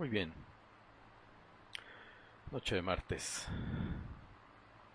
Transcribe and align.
Muy 0.00 0.08
bien. 0.08 0.32
Noche 2.50 2.76
de 2.76 2.80
martes. 2.80 3.46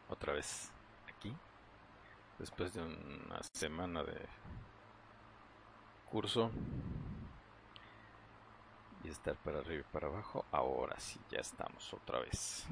Otra 0.09 0.33
vez 0.33 0.71
aquí. 1.07 1.31
Después 2.39 2.73
de 2.73 2.81
una 2.81 3.43
semana 3.53 4.03
de 4.03 4.19
curso. 6.09 6.49
Y 9.03 9.09
estar 9.09 9.35
para 9.35 9.59
arriba 9.59 9.81
y 9.87 9.93
para 9.93 10.07
abajo. 10.07 10.43
Ahora 10.51 10.99
sí, 10.99 11.19
ya 11.29 11.37
estamos 11.37 11.93
otra 11.93 12.21
vez. 12.21 12.65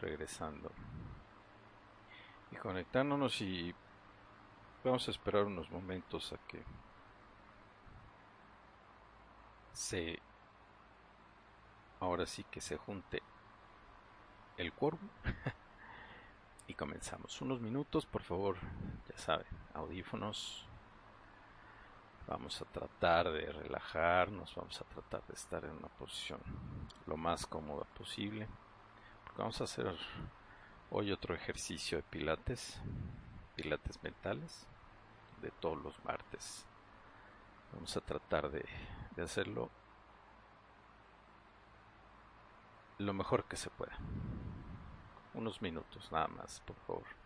Regresando. 0.00 0.72
Y 2.50 2.56
conectándonos 2.56 3.40
y 3.42 3.72
vamos 4.82 5.06
a 5.06 5.12
esperar 5.12 5.44
unos 5.44 5.70
momentos 5.70 6.32
a 6.32 6.38
que 6.48 6.64
se 9.72 10.18
ahora 12.00 12.26
sí 12.26 12.44
que 12.44 12.60
se 12.60 12.76
junte 12.76 13.22
el 14.56 14.72
quórum 14.72 15.00
y 16.66 16.74
comenzamos. 16.74 17.40
Unos 17.40 17.60
minutos, 17.60 18.06
por 18.06 18.22
favor, 18.22 18.56
ya 19.08 19.18
saben, 19.18 19.46
audífonos. 19.74 20.66
Vamos 22.26 22.60
a 22.62 22.64
tratar 22.64 23.30
de 23.32 23.52
relajarnos, 23.52 24.54
vamos 24.54 24.80
a 24.80 24.84
tratar 24.84 25.26
de 25.26 25.34
estar 25.34 25.64
en 25.64 25.72
una 25.72 25.88
posición 25.88 26.40
lo 27.06 27.16
más 27.16 27.46
cómoda 27.46 27.84
posible. 27.84 28.46
vamos 29.36 29.60
a 29.60 29.64
hacer 29.64 29.92
hoy 30.90 31.10
otro 31.12 31.34
ejercicio 31.34 31.98
de 31.98 32.04
pilates, 32.04 32.80
pilates 33.56 34.02
mentales, 34.02 34.66
de 35.42 35.50
todos 35.50 35.82
los 35.82 36.04
martes. 36.04 36.64
Vamos 37.72 37.96
a 37.96 38.00
tratar 38.00 38.50
de 38.50 38.64
hacerlo 39.22 39.70
lo 43.00 43.14
mejor 43.14 43.44
que 43.44 43.56
se 43.56 43.70
pueda. 43.70 43.96
Unos 45.32 45.62
minutos 45.62 46.10
nada 46.12 46.28
más, 46.28 46.60
por 46.60 46.76
favor. 46.86 47.19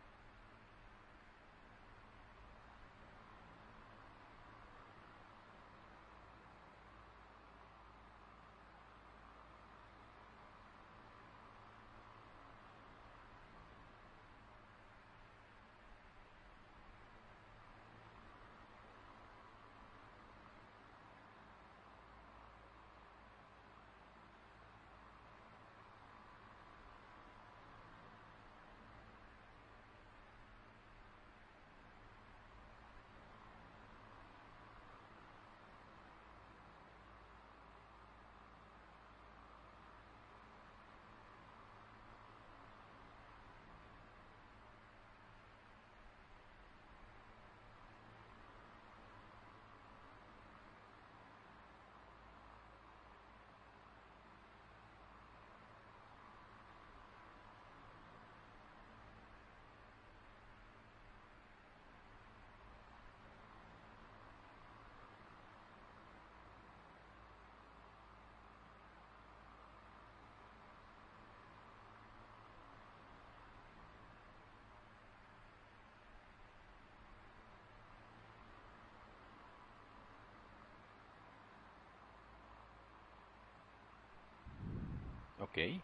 Ok. 85.54 85.80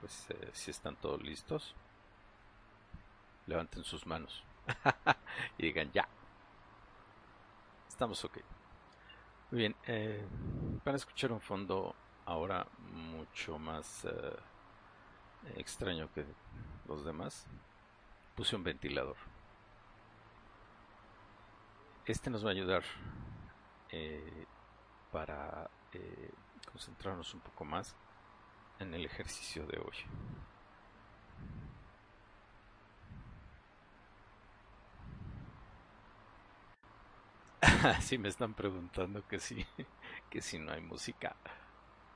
Pues 0.00 0.30
eh, 0.30 0.50
si 0.54 0.70
están 0.70 0.96
todos 0.96 1.22
listos, 1.22 1.74
levanten 3.46 3.84
sus 3.84 4.06
manos 4.06 4.42
y 5.58 5.64
digan 5.64 5.92
ya. 5.92 6.08
Estamos 7.86 8.24
ok. 8.24 8.38
Muy 9.50 9.58
bien, 9.58 9.76
eh, 9.86 10.26
van 10.86 10.94
a 10.94 10.96
escuchar 10.96 11.32
un 11.32 11.40
fondo 11.42 11.94
ahora 12.24 12.66
mucho 12.94 13.58
más 13.58 14.06
eh, 14.06 14.36
extraño 15.56 16.10
que 16.14 16.24
los 16.88 17.04
demás. 17.04 17.46
Puse 18.36 18.56
un 18.56 18.64
ventilador. 18.64 19.16
Este 22.06 22.30
nos 22.30 22.42
va 22.42 22.48
a 22.48 22.52
ayudar 22.52 22.84
eh, 23.90 24.46
para 25.12 25.68
eh, 25.92 26.30
concentrarnos 26.66 27.34
un 27.34 27.40
poco 27.40 27.64
más 27.64 27.96
en 28.80 28.94
el 28.94 29.04
ejercicio 29.04 29.66
de 29.66 29.78
hoy. 29.78 29.96
Si 38.00 38.18
me 38.18 38.28
están 38.28 38.54
preguntando 38.54 39.26
que 39.26 39.38
si, 39.38 39.66
que 40.30 40.40
si 40.40 40.58
no 40.58 40.72
hay 40.72 40.80
música. 40.80 41.36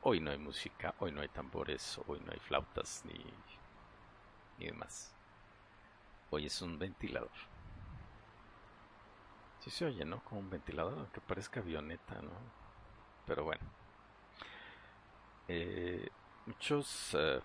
Hoy 0.02 0.20
no 0.20 0.30
hay 0.30 0.38
música, 0.38 0.94
hoy 1.00 1.12
no 1.12 1.20
hay 1.20 1.28
tambores, 1.28 2.00
hoy 2.06 2.20
no 2.24 2.32
hay 2.32 2.38
flautas 2.40 3.02
ni, 3.04 3.24
ni 4.58 4.66
demás. 4.66 5.14
Hoy 6.30 6.46
es 6.46 6.62
un 6.62 6.78
ventilador. 6.78 7.30
Si 9.60 9.70
se 9.70 9.84
oye, 9.84 10.04
¿no? 10.04 10.18
Como 10.24 10.40
un 10.40 10.50
ventilador, 10.50 10.94
aunque 10.98 11.20
parezca 11.20 11.60
avioneta, 11.60 12.20
¿no? 12.22 12.32
Pero 13.26 13.44
bueno. 13.44 13.77
Eh, 15.50 16.06
muchos 16.44 17.14
eh, 17.14 17.40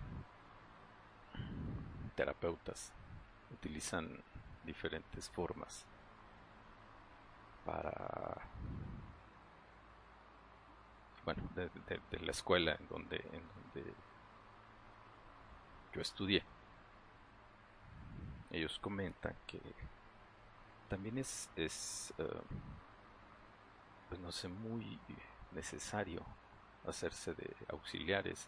terapeutas 2.18 2.92
utilizan 3.50 4.22
diferentes 4.66 5.30
formas 5.30 5.86
para 7.66 8.42
bueno 11.24 11.44
de, 11.56 12.20
la 12.20 12.32
escuela 12.32 12.76
en 12.78 12.88
donde 12.90 13.16
en 13.32 13.44
donde 13.48 13.94
yo 15.94 16.02
estudié. 16.02 16.44
Ellos 18.52 18.80
comentan 18.80 19.36
que 19.48 19.62
también 20.90 21.18
es, 21.20 21.50
es 21.56 22.14
eh, 22.18 22.42
pues 24.10 24.20
no 24.20 24.32
sé 24.34 24.50
muy 24.50 25.00
necesario 25.54 26.22
hacerse 26.88 27.34
de 27.34 27.56
auxiliares 27.70 28.48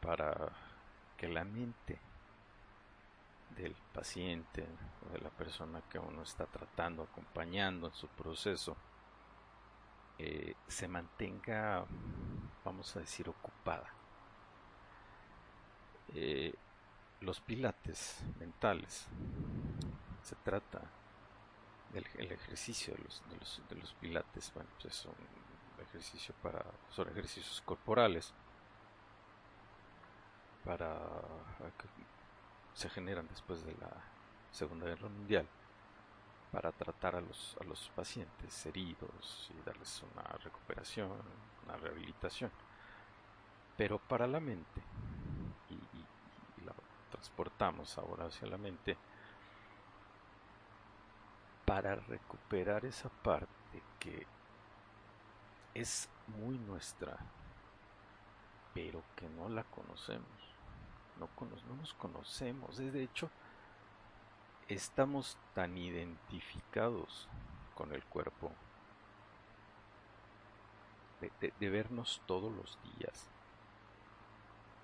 para 0.00 0.52
que 1.16 1.28
la 1.28 1.44
mente 1.44 1.98
del 3.56 3.74
paciente 3.92 4.66
o 5.06 5.12
de 5.12 5.20
la 5.20 5.30
persona 5.30 5.82
que 5.82 5.98
uno 5.98 6.22
está 6.22 6.46
tratando, 6.46 7.02
acompañando 7.02 7.88
en 7.88 7.92
su 7.92 8.08
proceso, 8.08 8.76
eh, 10.18 10.54
se 10.66 10.88
mantenga, 10.88 11.84
vamos 12.64 12.96
a 12.96 13.00
decir, 13.00 13.28
ocupada. 13.28 13.88
Eh, 16.14 16.54
los 17.20 17.40
pilates 17.40 18.22
mentales 18.38 19.06
se 20.22 20.36
trata 20.36 20.80
del 21.92 22.06
el 22.18 22.32
ejercicio 22.32 22.94
de 22.94 23.02
los, 23.02 23.22
de 23.28 23.36
los, 23.36 23.62
de 23.68 23.76
los 23.76 23.94
pilates, 23.94 24.52
bueno, 24.54 24.70
pues 24.80 24.94
es 24.94 25.04
un 25.04 25.49
ejercicio 25.82 26.34
para, 26.42 26.64
son 26.90 27.08
ejercicios 27.08 27.62
corporales 27.64 28.32
para 30.64 30.96
se 32.74 32.88
generan 32.88 33.26
después 33.28 33.64
de 33.64 33.72
la 33.74 33.90
Segunda 34.50 34.86
Guerra 34.86 35.08
Mundial 35.08 35.46
para 36.52 36.72
tratar 36.72 37.16
a 37.16 37.20
los, 37.20 37.56
a 37.60 37.64
los 37.64 37.90
pacientes 37.90 38.66
heridos 38.66 39.50
y 39.54 39.66
darles 39.66 40.02
una 40.14 40.22
recuperación, 40.38 41.10
una 41.64 41.76
rehabilitación. 41.76 42.50
Pero 43.76 43.98
para 43.98 44.26
la 44.26 44.40
mente, 44.40 44.82
y, 45.68 45.74
y 45.74 46.64
la 46.64 46.72
transportamos 47.10 47.96
ahora 47.98 48.26
hacia 48.26 48.48
la 48.48 48.58
mente, 48.58 48.96
para 51.64 51.94
recuperar 51.94 52.84
esa 52.84 53.08
parte 53.08 53.82
que 54.00 54.26
es 55.74 56.08
muy 56.26 56.58
nuestra, 56.58 57.18
pero 58.74 59.02
que 59.16 59.28
no 59.28 59.48
la 59.48 59.64
conocemos 59.64 60.50
no, 61.20 61.76
nos 61.76 61.94
conocemos. 61.94 62.78
De 62.78 63.02
hecho, 63.02 63.30
estamos 64.68 65.36
tan 65.54 65.76
identificados 65.76 67.28
con 67.74 67.92
el 67.92 68.02
cuerpo 68.04 68.52
de, 71.20 71.70
vernos 71.70 72.22
todos 72.26 72.50
los 72.50 72.78
días 72.96 73.28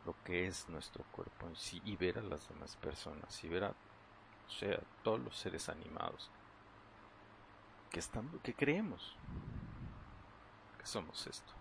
lo 0.05 0.15
que 0.23 0.47
es 0.47 0.69
nuestro 0.69 1.03
cuerpo 1.05 1.47
en 1.47 1.57
sí 1.57 1.81
y 1.85 1.97
ver 1.97 2.19
a 2.19 2.23
las 2.23 2.49
demás 2.49 2.77
personas 2.77 3.43
y 3.43 3.49
ver 3.49 3.65
a, 3.65 3.71
o 3.71 4.51
sea, 4.51 4.79
todos 5.03 5.19
los 5.19 5.37
seres 5.37 5.69
animados 5.69 6.31
que 7.91 7.99
están 7.99 8.29
que 8.41 8.55
creemos 8.55 9.17
somos 10.87 11.27
esto. 11.27 11.53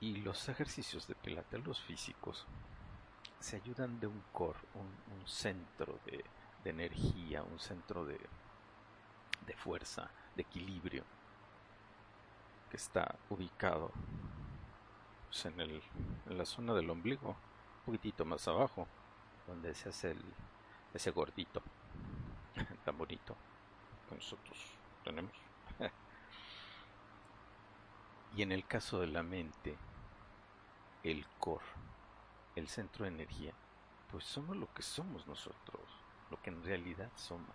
Y 0.00 0.16
los 0.16 0.48
ejercicios 0.48 1.06
de 1.06 1.14
pilates, 1.14 1.64
los 1.66 1.80
físicos, 1.80 2.46
se 3.38 3.56
ayudan 3.56 4.00
de 4.00 4.06
un 4.06 4.22
core, 4.32 4.58
un, 4.74 5.26
centro 5.26 5.98
de, 6.06 6.24
energía, 6.64 7.42
un 7.42 7.58
centro 7.58 8.04
de, 8.04 8.18
fuerza, 9.56 10.10
de 10.36 10.42
equilibrio, 10.42 11.04
que 12.70 12.76
está 12.76 13.16
ubicado 13.28 13.90
pues, 15.28 15.44
en, 15.46 15.60
el, 15.60 15.82
en 16.26 16.38
la 16.38 16.46
zona 16.46 16.72
del 16.72 16.88
ombligo, 16.88 17.30
un 17.30 17.84
poquitito 17.84 18.24
más 18.24 18.46
abajo, 18.48 18.86
donde 19.46 19.74
se 19.74 19.88
hace 19.88 20.12
el, 20.12 20.24
ese 20.94 21.10
gordito 21.10 21.62
tan 22.84 22.96
bonito 22.96 23.36
que 24.08 24.14
nosotros 24.14 24.79
tenemos. 25.04 25.32
y 28.36 28.42
en 28.42 28.52
el 28.52 28.66
caso 28.66 29.00
de 29.00 29.06
la 29.06 29.22
mente, 29.22 29.76
el 31.02 31.26
core, 31.38 31.64
el 32.56 32.68
centro 32.68 33.04
de 33.04 33.10
energía, 33.10 33.52
pues 34.10 34.24
somos 34.24 34.56
lo 34.56 34.72
que 34.74 34.82
somos 34.82 35.26
nosotros, 35.26 35.82
lo 36.30 36.40
que 36.42 36.50
en 36.50 36.62
realidad 36.64 37.10
somos. 37.16 37.46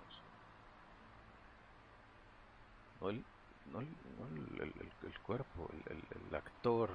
No 3.02 3.10
el, 3.10 3.24
no 3.72 3.80
el, 3.82 4.74
el, 5.04 5.20
cuerpo, 5.20 5.70
el, 5.86 6.36
actor, 6.36 6.90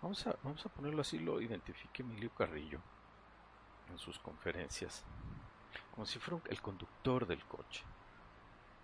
vamos, 0.00 0.26
a, 0.26 0.36
vamos 0.42 0.64
a 0.64 0.68
ponerlo 0.68 1.02
así, 1.02 1.18
lo 1.18 1.40
identifique 1.40 2.02
Emilio 2.02 2.30
Carrillo 2.30 2.80
en 3.90 3.98
sus 3.98 4.18
conferencias, 4.18 5.04
como 5.94 6.06
si 6.06 6.18
fuera 6.18 6.42
el 6.48 6.62
conductor 6.62 7.26
del 7.26 7.44
coche. 7.44 7.82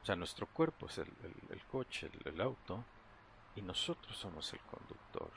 O 0.03 0.05
sea, 0.05 0.17
nuestro 0.17 0.47
cuerpo 0.49 0.87
es 0.87 0.99
el, 0.99 1.65
coche, 1.71 2.11
el 2.25 2.41
auto, 2.41 2.85
y 3.55 3.63
nosotros 3.63 4.17
somos 4.17 4.53
el 4.53 4.61
conductor. 4.61 5.31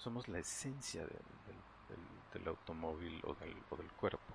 somos 0.00 0.28
la 0.28 0.38
esencia 0.38 1.06
del, 2.32 2.48
automóvil 2.48 3.20
o 3.24 3.34
del, 3.34 3.54
o 3.68 3.76
del 3.76 3.92
cuerpo. 3.92 4.34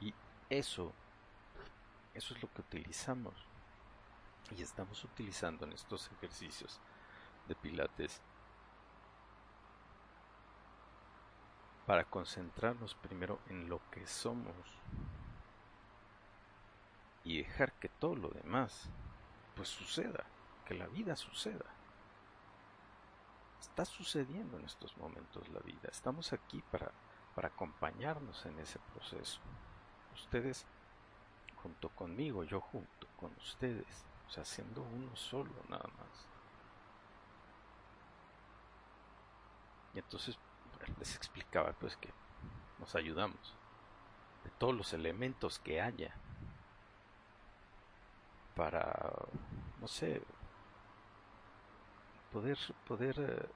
Y 0.00 0.14
eso, 0.48 0.92
eso 2.14 2.34
es 2.34 2.42
lo 2.42 2.50
que 2.50 2.62
utilizamos 2.62 3.34
y 4.56 4.62
estamos 4.62 5.04
utilizando 5.04 5.64
en 5.66 5.72
estos 5.72 6.10
ejercicios 6.12 6.80
de 7.46 7.54
pilates 7.54 8.22
para 11.86 12.04
concentrarnos 12.04 12.94
primero 12.94 13.40
en 13.48 13.68
lo 13.68 13.80
que 13.90 14.06
somos 14.06 14.54
y 17.24 17.38
dejar 17.38 17.72
que 17.72 17.88
todo 17.88 18.14
lo 18.14 18.28
demás 18.28 18.88
pues 19.56 19.68
suceda, 19.68 20.24
que 20.66 20.74
la 20.74 20.86
vida 20.86 21.16
suceda. 21.16 21.64
Está 23.60 23.84
sucediendo 23.84 24.58
en 24.58 24.66
estos 24.66 24.96
momentos 24.98 25.48
la 25.48 25.60
vida. 25.60 25.88
Estamos 25.90 26.32
aquí 26.32 26.62
para, 26.70 26.92
para 27.34 27.48
acompañarnos 27.48 28.44
en 28.46 28.58
ese 28.58 28.78
proceso. 28.92 29.40
Ustedes 30.12 30.66
junto 31.62 31.88
conmigo, 31.88 32.44
yo 32.44 32.60
junto 32.60 33.06
con 33.16 33.32
ustedes, 33.36 34.04
o 34.28 34.30
sea, 34.30 34.44
siendo 34.44 34.82
uno 34.82 35.16
solo 35.16 35.50
nada 35.68 35.88
más. 35.96 36.28
Y 39.94 39.98
entonces 39.98 40.38
les 40.98 41.16
explicaba 41.16 41.72
pues 41.72 41.96
que 41.96 42.10
nos 42.78 42.94
ayudamos 42.94 43.56
de 44.44 44.50
todos 44.58 44.74
los 44.74 44.92
elementos 44.92 45.58
que 45.58 45.80
haya 45.80 46.14
para, 48.54 49.12
no 49.80 49.88
sé, 49.88 50.22
poder, 52.32 52.58
poder 52.86 53.20
eh, 53.20 53.48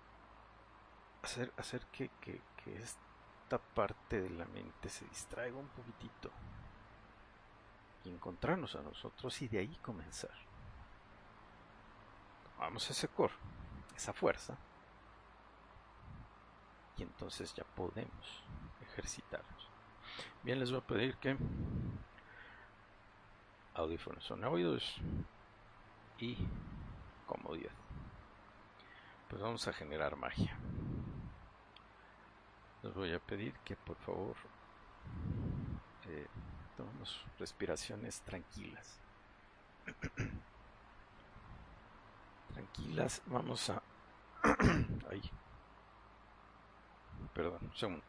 hacer, 1.22 1.52
hacer 1.56 1.86
que, 1.86 2.08
que, 2.20 2.40
que 2.62 2.76
esta 2.76 3.58
parte 3.58 4.20
de 4.20 4.30
la 4.30 4.44
mente 4.46 4.88
se 4.88 5.04
distraiga 5.06 5.56
un 5.56 5.68
poquitito 5.68 6.30
y 8.04 8.10
encontrarnos 8.10 8.74
a 8.76 8.82
nosotros 8.82 9.40
y 9.42 9.48
de 9.48 9.58
ahí 9.58 9.76
comenzar. 9.82 10.34
Tomamos 12.56 12.90
ese 12.90 13.08
core, 13.08 13.34
esa 13.96 14.12
fuerza, 14.12 14.56
y 16.98 17.02
entonces 17.02 17.54
ya 17.54 17.64
podemos 17.64 18.42
ejercitarnos. 18.82 19.68
Bien, 20.42 20.58
les 20.58 20.70
voy 20.70 20.80
a 20.80 20.86
pedir 20.86 21.16
que 21.18 21.36
audífonos 23.78 24.24
son 24.24 24.44
oídos 24.44 24.96
y 26.18 26.36
comodidad. 27.26 27.72
Pues 29.28 29.40
vamos 29.40 29.68
a 29.68 29.72
generar 29.72 30.16
magia. 30.16 30.56
Les 32.82 32.94
voy 32.94 33.12
a 33.12 33.18
pedir 33.18 33.52
que 33.64 33.76
por 33.76 33.96
favor 33.98 34.36
eh, 36.06 36.26
tomemos 36.76 37.24
respiraciones 37.38 38.20
tranquilas. 38.22 39.00
tranquilas, 42.54 43.22
vamos 43.26 43.70
a... 43.70 43.82
Ahí. 45.10 45.22
Perdón, 47.34 47.58
un 47.62 47.76
segundo. 47.76 48.04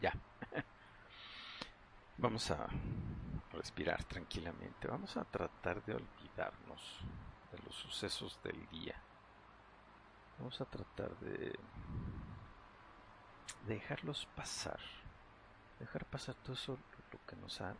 Ya. 0.00 0.12
Vamos 2.20 2.50
a 2.50 2.66
respirar 3.52 4.02
tranquilamente. 4.02 4.88
Vamos 4.88 5.16
a 5.16 5.24
tratar 5.24 5.84
de 5.84 5.94
olvidarnos 5.94 6.98
de 7.52 7.58
los 7.64 7.74
sucesos 7.76 8.40
del 8.42 8.68
día. 8.70 9.00
Vamos 10.38 10.60
a 10.60 10.64
tratar 10.64 11.16
de 11.20 11.56
dejarlos 13.68 14.26
pasar. 14.34 14.80
Dejar 15.78 16.04
pasar 16.06 16.34
todo 16.34 16.54
eso 16.54 16.76
lo 17.12 17.18
que 17.24 17.36
nos 17.36 17.60
ha, 17.60 17.72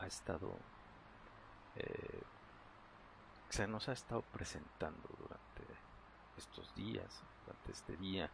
ha 0.00 0.06
estado 0.08 0.58
eh, 1.76 2.22
se 3.48 3.68
nos 3.68 3.88
ha 3.88 3.92
estado 3.92 4.22
presentando 4.22 5.08
durante 5.16 5.62
estos 6.36 6.74
días, 6.74 7.22
durante 7.44 7.72
este 7.72 7.96
día. 7.96 8.28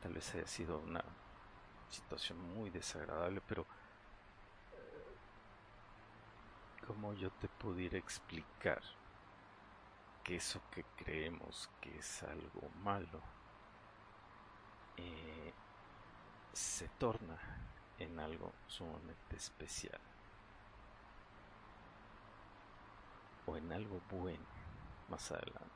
Tal 0.00 0.12
vez 0.12 0.32
haya 0.34 0.46
sido 0.46 0.78
una 0.78 1.04
situación 1.90 2.38
muy 2.54 2.70
desagradable, 2.70 3.42
pero 3.46 3.66
¿Cómo 6.86 7.14
yo 7.14 7.30
te 7.30 7.48
pudiera 7.48 7.96
explicar 7.98 8.82
que 10.22 10.36
eso 10.36 10.60
que 10.70 10.84
creemos 10.96 11.70
que 11.80 11.98
es 11.98 12.22
algo 12.22 12.68
malo 12.82 13.20
eh, 14.96 15.52
se 16.52 16.88
torna 16.88 17.38
en 17.98 18.18
algo 18.18 18.52
sumamente 18.66 19.36
especial 19.36 20.00
o 23.46 23.56
en 23.56 23.72
algo 23.72 24.00
bueno 24.10 24.44
más 25.08 25.30
adelante 25.30 25.74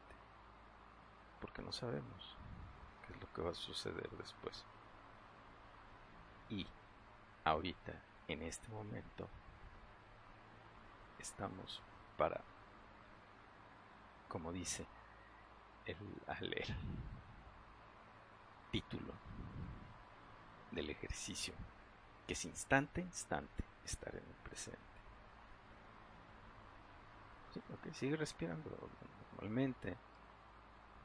porque 1.40 1.62
no 1.62 1.72
sabemos 1.72 2.36
qué 3.06 3.12
es 3.12 3.20
lo 3.20 3.32
que 3.32 3.42
va 3.42 3.50
a 3.50 3.54
suceder 3.54 4.10
después. 4.10 4.64
Y 6.48 6.66
ahorita 7.44 7.92
en 8.28 8.42
este 8.42 8.68
momento 8.68 9.28
estamos 11.18 11.82
para, 12.16 12.42
como 14.28 14.52
dice 14.52 14.86
el, 15.86 15.96
el 16.40 16.76
título 18.70 19.12
del 20.70 20.90
ejercicio, 20.90 21.54
que 22.26 22.34
es 22.34 22.44
instante 22.44 23.00
instante 23.00 23.64
estar 23.84 24.14
en 24.14 24.24
el 24.24 24.36
presente. 24.42 24.78
Sí, 27.54 27.62
sigue 27.94 28.16
respirando 28.16 28.70
normalmente. 29.32 29.96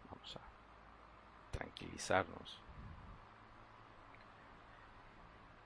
Vamos 0.10 0.36
a 0.36 0.41
tranquilizarnos. 1.51 2.60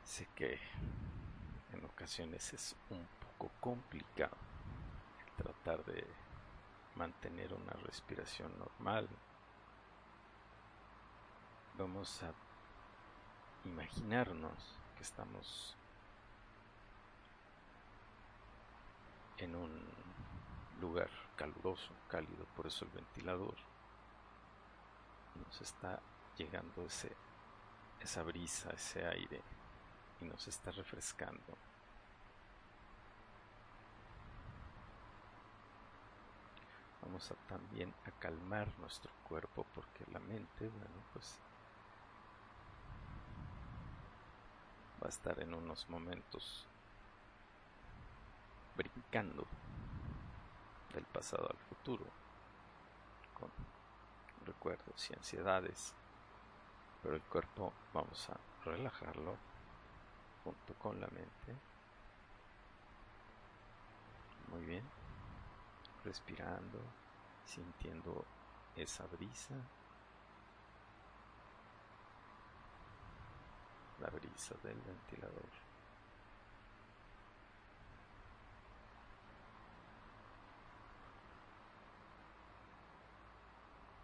Sé 0.04 0.28
que 0.36 0.60
en 1.74 1.84
ocasiones 1.84 2.54
es 2.54 2.76
un 2.90 3.06
complicado 3.60 4.36
tratar 5.38 5.84
de 5.86 6.06
mantener 6.96 7.54
una 7.54 7.74
respiración 7.74 8.58
normal. 8.58 9.08
Vamos 11.78 12.24
a 12.24 12.34
imaginarnos 13.66 14.80
que 14.96 15.04
estamos 15.04 15.76
en 19.38 19.56
un 19.56 19.86
lugar 20.82 21.10
caluroso, 21.36 21.94
cálido, 22.08 22.46
por 22.56 22.66
eso 22.66 22.86
el 22.86 22.92
ventilador 22.92 23.56
nos 25.36 25.62
está 25.62 26.00
llegando 26.36 26.86
ese 26.86 27.16
esa 28.02 28.24
brisa, 28.24 28.70
ese 28.72 29.06
aire 29.06 29.42
y 30.22 30.26
nos 30.26 30.48
está 30.48 30.72
refrescando. 30.72 31.58
Vamos 37.08 37.32
a 37.32 37.36
también 37.48 37.94
a 38.06 38.12
calmar 38.20 38.68
nuestro 38.80 39.12
cuerpo 39.30 39.66
porque 39.74 40.04
la 40.12 40.20
mente, 40.20 40.68
bueno, 40.68 41.02
pues 41.14 41.36
va 45.02 45.08
a 45.08 45.10
estar 45.10 45.40
en 45.40 45.54
unos 45.54 45.90
momentos 45.90 46.66
brincando 48.76 49.46
del 50.94 51.06
pasado 51.06 51.48
al 51.50 51.58
futuro 51.70 52.04
con 53.34 53.50
recuerdos 54.46 55.10
y 55.10 55.14
ansiedades 55.14 55.94
pero 57.04 57.16
el 57.16 57.22
cuerpo 57.22 57.72
vamos 57.94 58.30
a 58.30 58.38
relajarlo 58.66 59.38
junto 60.44 60.74
con 60.82 61.00
la 61.00 61.08
mente. 61.08 61.56
Muy 64.52 64.66
bien 64.66 64.97
respirando, 66.04 66.80
sintiendo 67.46 68.26
esa 68.76 69.06
brisa, 69.08 69.56
la 74.00 74.10
brisa 74.10 74.56
del 74.64 74.80
ventilador. 74.82 75.50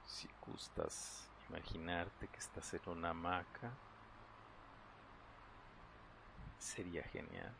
Si 0.05 0.29
gustas 0.45 1.29
imaginarte 1.49 2.27
que 2.27 2.39
estás 2.39 2.73
en 2.73 2.81
una 2.87 3.09
hamaca, 3.09 3.71
sería 6.57 7.03
genial. 7.03 7.53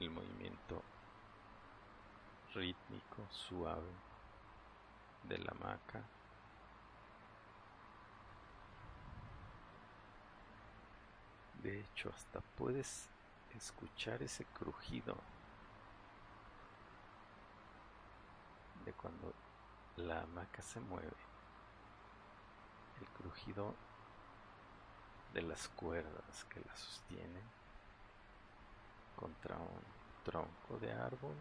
El 0.00 0.10
movimiento 0.10 0.82
rítmico, 2.54 3.26
suave 3.30 3.92
de 5.24 5.38
la 5.38 5.50
hamaca. 5.52 6.02
De 11.62 11.80
hecho, 11.80 12.10
hasta 12.14 12.40
puedes 12.56 13.08
escuchar 13.56 14.22
ese 14.22 14.44
crujido 14.44 15.16
de 18.84 18.92
cuando 18.92 19.32
la 19.96 20.22
hamaca 20.22 20.62
se 20.62 20.80
mueve. 20.80 21.16
El 23.00 23.06
crujido 23.08 23.74
de 25.32 25.42
las 25.42 25.68
cuerdas 25.68 26.44
que 26.44 26.60
la 26.60 26.76
sostienen 26.76 27.42
contra 29.16 29.56
un 29.56 29.82
tronco 30.24 30.78
de 30.80 30.92
árbol 30.92 31.34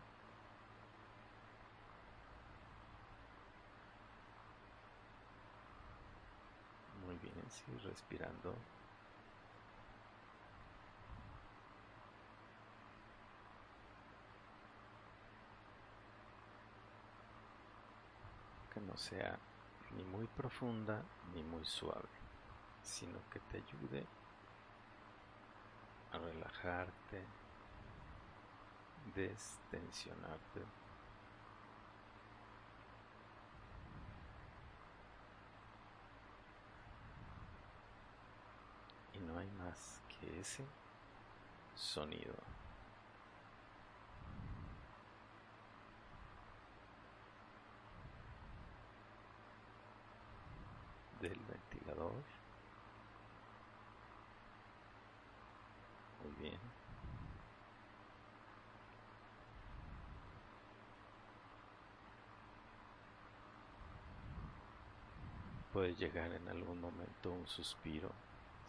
Muy 7.05 7.15
bien, 7.17 7.33
sigue 7.50 7.77
respirando. 7.89 8.55
Que 18.74 18.79
no 18.81 18.98
sea 18.98 19.38
ni 19.95 20.03
muy 20.03 20.25
profunda 20.27 21.03
ni 21.33 21.43
muy 21.43 21.65
suave, 21.65 22.10
sino 22.81 23.19
que 23.31 23.39
te 23.39 23.57
ayude 23.57 24.05
a 26.13 26.17
relajarte, 26.17 27.24
destensionarte. 29.15 30.82
Más 39.57 40.01
que 40.09 40.39
ese 40.39 40.65
sonido. 41.75 42.33
del 51.23 51.39
ventilador. 51.47 52.12
Muy 56.21 56.31
bien. 56.41 56.59
Puede 65.71 65.95
llegar 65.95 66.31
en 66.31 66.47
algún 66.50 66.81
momento 66.81 67.31
un 67.31 67.47
suspiro. 67.47 68.12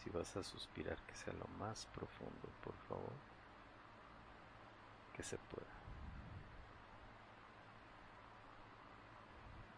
Si 0.05 0.11
vas 0.11 0.37
a 0.37 0.45
suspirar, 0.45 0.99
que 1.07 1.17
sea 1.17 1.33
lo 1.33 1.47
más 1.59 1.87
profundo, 1.87 2.49
por 2.63 2.77
favor. 2.89 3.13
Que 5.17 5.23
se 5.23 5.39
pueda. 5.39 5.67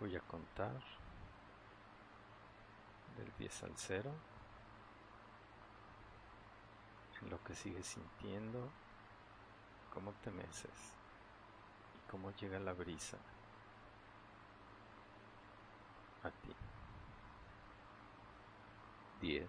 Voy 0.00 0.16
a 0.16 0.20
contar 0.20 0.82
del 3.16 3.32
10 3.38 3.62
al 3.62 3.72
0. 3.76 4.12
En 7.22 7.30
lo 7.30 7.42
que 7.44 7.54
sigues 7.54 7.86
sintiendo, 7.86 8.68
cómo 9.94 10.12
te 10.22 10.30
meces 10.30 10.92
y 11.96 12.10
cómo 12.10 12.30
llega 12.32 12.58
la 12.58 12.74
brisa 12.74 13.16
a 16.22 16.30
ti. 16.30 16.54
10, 19.20 19.48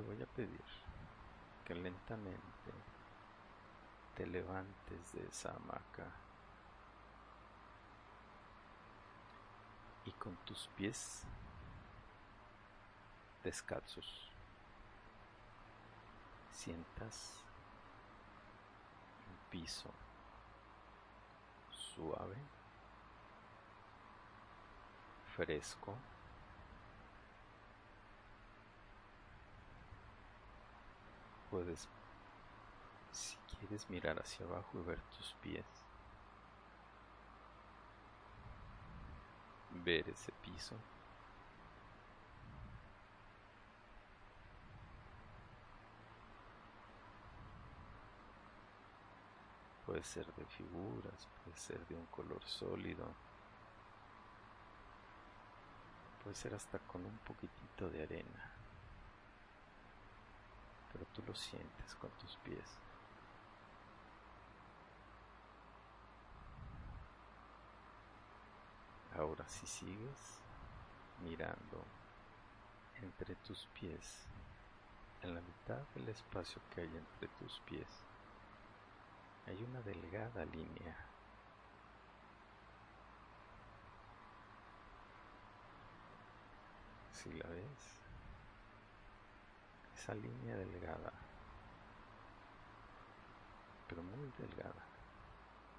te 0.00 0.06
voy 0.06 0.22
a 0.22 0.26
pedir 0.26 0.64
que 1.66 1.74
lentamente 1.74 2.72
te 4.16 4.26
levantes 4.26 5.12
de 5.12 5.26
esa 5.26 5.50
hamaca 5.50 6.10
y 10.06 10.12
con 10.12 10.34
tus 10.46 10.68
pies 10.68 11.24
descalzos 13.44 14.30
sientas 16.50 17.34
un 19.28 19.50
piso 19.50 19.90
suave, 21.72 22.36
fresco, 25.36 25.94
puedes, 31.50 31.88
si 33.12 33.36
quieres, 33.58 33.88
mirar 33.90 34.18
hacia 34.20 34.46
abajo 34.46 34.78
y 34.78 34.82
ver 34.82 35.00
tus 35.16 35.34
pies. 35.42 35.66
Ver 39.84 40.08
ese 40.08 40.32
piso. 40.42 40.76
Puede 49.86 50.04
ser 50.04 50.26
de 50.34 50.46
figuras, 50.46 51.28
puede 51.42 51.56
ser 51.56 51.84
de 51.88 51.96
un 51.96 52.06
color 52.06 52.40
sólido, 52.44 53.04
puede 56.22 56.36
ser 56.36 56.54
hasta 56.54 56.78
con 56.78 57.04
un 57.04 57.18
poquitito 57.18 57.90
de 57.90 58.04
arena 58.04 58.59
pero 60.92 61.04
tú 61.06 61.22
lo 61.26 61.34
sientes 61.34 61.94
con 61.96 62.10
tus 62.18 62.36
pies. 62.38 62.78
Ahora 69.16 69.46
si 69.48 69.66
sigues 69.66 70.40
mirando 71.22 71.84
entre 73.02 73.34
tus 73.36 73.66
pies, 73.78 74.26
en 75.22 75.34
la 75.34 75.40
mitad 75.40 75.80
del 75.94 76.08
espacio 76.08 76.62
que 76.70 76.82
hay 76.82 76.96
entre 76.96 77.28
tus 77.38 77.60
pies, 77.60 77.88
hay 79.46 79.62
una 79.64 79.82
delgada 79.82 80.44
línea. 80.46 80.96
Si 87.12 87.30
la 87.32 87.48
ves, 87.48 87.99
esa 90.00 90.14
línea 90.14 90.56
delgada, 90.56 91.12
pero 93.86 94.02
muy 94.02 94.32
delgada, 94.38 94.82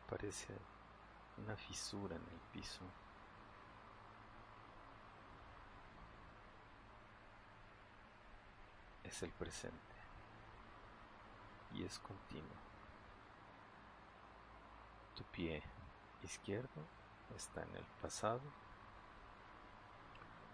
parece 0.07 0.55
una 1.37 1.55
fisura 1.57 2.15
en 2.15 2.21
el 2.21 2.39
piso. 2.53 2.81
Es 9.03 9.23
el 9.23 9.31
presente 9.31 9.95
y 11.73 11.83
es 11.83 11.97
continuo. 11.97 12.61
Tu 15.15 15.23
pie 15.31 15.63
izquierdo 16.21 16.85
está 17.35 17.63
en 17.63 17.75
el 17.75 17.85
pasado, 17.99 18.43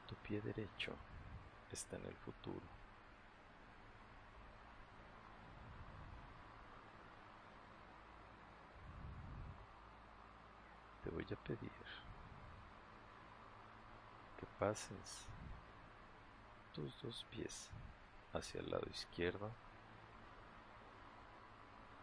tu 0.08 0.16
pie 0.16 0.40
derecho 0.40 0.94
está 1.70 1.98
en 1.98 2.06
el 2.06 2.16
futuro. 2.16 2.77
Te 11.08 11.14
voy 11.14 11.26
a 11.32 11.36
pedir 11.48 11.72
que 14.38 14.46
pases 14.60 15.26
tus 16.74 17.02
dos 17.02 17.26
pies 17.32 17.70
hacia 18.34 18.60
el 18.60 18.70
lado 18.70 18.86
izquierdo 18.90 19.50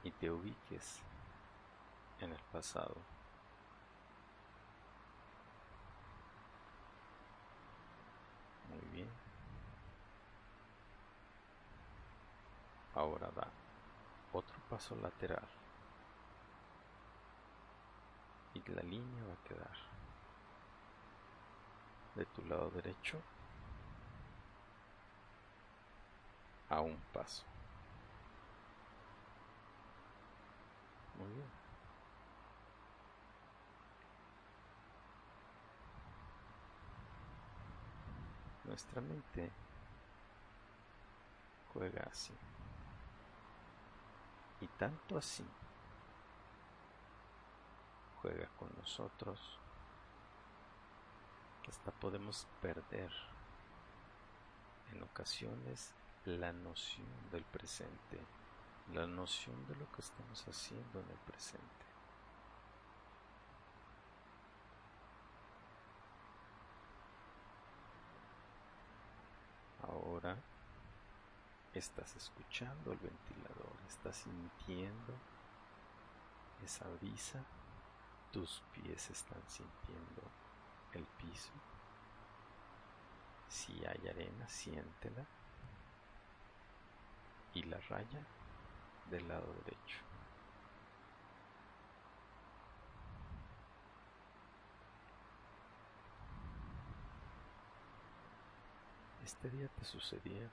y 0.05 0.11
te 0.11 0.31
ubiques 0.31 1.01
en 2.21 2.33
el 2.33 2.41
pasado. 2.51 2.95
Muy 8.71 8.89
bien. 8.95 9.09
Ahora 12.95 13.31
da 13.37 13.51
otro 14.33 14.57
paso 14.71 14.97
lateral 14.97 15.64
y 18.55 18.63
la 18.71 18.83
línea 18.83 19.25
va 19.25 19.35
a 19.35 19.49
quedar 19.49 19.77
de 22.15 22.25
tu 22.27 22.45
lado 22.45 22.71
derecho 22.71 23.21
a 26.69 26.81
un 26.81 26.97
paso. 27.13 27.45
Muy 31.19 31.29
bien. 31.33 31.65
Nuestra 38.65 39.01
mente 39.01 39.51
juega 41.73 42.09
así. 42.11 42.33
Y 44.61 44.67
tanto 44.79 45.19
así 45.19 45.45
juega 48.25 48.49
con 48.59 48.71
nosotros. 48.79 49.39
Hasta 51.69 51.91
podemos 51.93 52.47
perder 52.63 53.13
en 54.93 55.03
ocasiones 55.03 55.95
la 56.25 56.51
noción 56.51 57.07
del 57.31 57.45
presente, 57.45 58.19
la 58.95 59.07
noción 59.07 59.67
de 59.67 59.77
lo 59.77 59.91
que 59.93 60.01
estamos 60.01 60.43
haciendo 60.49 61.01
en 61.01 61.11
el 61.11 61.19
presente. 61.19 61.85
Ahora 69.83 70.39
estás 71.75 72.17
escuchando 72.17 72.93
el 72.93 72.99
ventilador, 72.99 73.77
estás 73.87 74.17
sintiendo 74.17 75.13
esa 76.65 76.89
brisa, 76.89 77.45
tus 78.35 78.65
pies 78.73 79.11
están 79.11 79.41
sintiendo 79.47 80.23
el 80.93 81.05
piso. 81.05 81.53
Si 83.49 83.73
hay 83.87 84.09
arena, 84.09 84.49
siéntela. 84.49 85.25
Y 87.55 87.63
la 87.63 87.79
raya 87.89 88.27
del 89.09 89.29
lado 89.29 89.47
derecho. 89.65 89.99
Este 99.23 99.49
día 99.51 99.69
te 99.69 99.85
sucedieron 99.85 100.51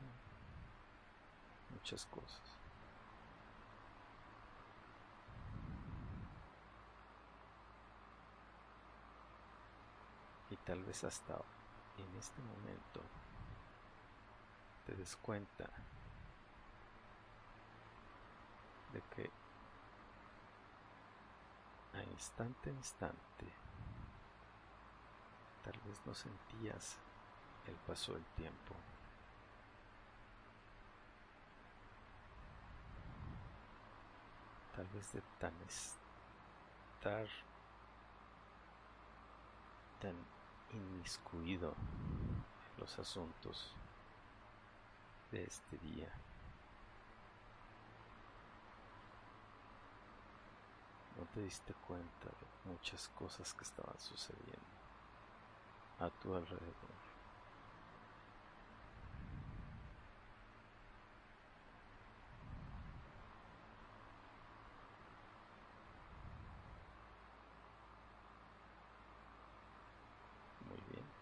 muchas 1.71 2.05
cosas. 2.05 2.60
Tal 10.65 10.83
vez 10.83 11.03
hasta 11.03 11.41
en 11.97 12.17
este 12.17 12.41
momento 12.41 13.01
te 14.85 14.95
des 14.95 15.15
cuenta 15.17 15.69
de 18.93 19.01
que 19.15 19.29
a 21.93 22.03
instante 22.03 22.69
a 22.69 22.73
instante 22.73 23.53
tal 25.63 25.79
vez 25.85 26.01
no 26.05 26.13
sentías 26.13 26.97
el 27.67 27.75
paso 27.75 28.13
del 28.13 28.25
tiempo. 28.35 28.75
Tal 34.75 34.87
vez 34.87 35.11
de 35.13 35.21
tan 35.37 35.53
estar 35.61 37.27
tan 39.99 40.15
inmiscuido 40.73 41.73
en 41.73 42.79
los 42.79 42.99
asuntos 42.99 43.73
de 45.31 45.43
este 45.43 45.77
día. 45.77 46.11
No 51.17 51.25
te 51.33 51.41
diste 51.41 51.73
cuenta 51.87 52.25
de 52.25 52.71
muchas 52.71 53.07
cosas 53.09 53.53
que 53.53 53.63
estaban 53.63 53.99
sucediendo 53.99 54.59
a 55.99 56.09
tu 56.09 56.33
alrededor. 56.33 57.11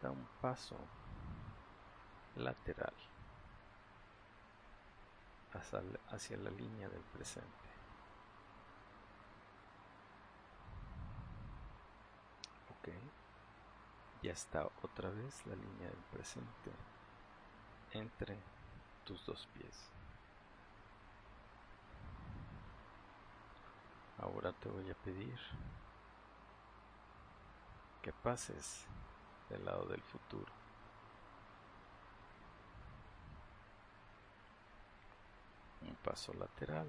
un 0.07 0.28
paso 0.41 0.77
lateral 2.35 2.93
hacia, 6.11 6.37
la 6.37 6.51
línea 6.51 6.87
del 6.89 7.01
presente. 7.01 7.47
Ok, 12.69 12.89
ya 14.21 14.31
está 14.31 14.69
otra 14.83 15.09
vez 15.09 15.45
la 15.47 15.55
línea 15.55 15.89
del 15.89 16.03
presente 16.11 16.71
entre 17.91 18.37
tus 19.05 19.25
dos 19.25 19.47
pies. 19.53 19.89
Ahora 24.19 24.51
te 24.53 24.69
voy 24.69 24.89
a 24.89 24.95
pedir 24.95 25.39
que 28.01 28.11
pases 28.11 28.85
del 29.49 29.65
lado 29.65 29.85
del 29.85 30.01
futuro. 30.01 30.51
Un 35.81 35.95
paso 35.95 36.33
lateral 36.33 36.87